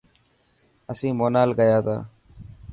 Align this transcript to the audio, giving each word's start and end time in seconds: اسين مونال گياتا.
اسين 0.91 1.13
مونال 1.19 1.49
گياتا. 1.59 1.97